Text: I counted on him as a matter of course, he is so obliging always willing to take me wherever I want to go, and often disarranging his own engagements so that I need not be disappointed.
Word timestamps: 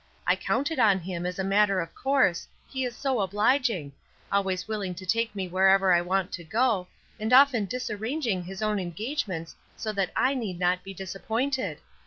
I 0.25 0.35
counted 0.35 0.79
on 0.79 0.97
him 0.99 1.27
as 1.27 1.37
a 1.37 1.43
matter 1.43 1.79
of 1.79 1.93
course, 1.93 2.47
he 2.67 2.85
is 2.85 2.95
so 2.95 3.19
obliging 3.21 3.91
always 4.31 4.67
willing 4.67 4.95
to 4.95 5.05
take 5.05 5.35
me 5.35 5.47
wherever 5.47 5.93
I 5.93 6.01
want 6.01 6.31
to 6.31 6.43
go, 6.43 6.87
and 7.19 7.31
often 7.31 7.65
disarranging 7.67 8.43
his 8.43 8.63
own 8.63 8.79
engagements 8.79 9.55
so 9.77 9.93
that 9.93 10.09
I 10.15 10.33
need 10.33 10.57
not 10.59 10.83
be 10.83 10.95
disappointed. 10.95 11.81